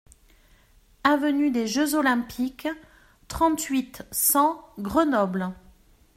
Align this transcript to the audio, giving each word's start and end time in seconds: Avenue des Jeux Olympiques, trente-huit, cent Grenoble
Avenue 1.03 1.51
des 1.51 1.67
Jeux 1.67 1.93
Olympiques, 1.93 2.67
trente-huit, 3.27 4.01
cent 4.09 4.67
Grenoble 4.79 5.51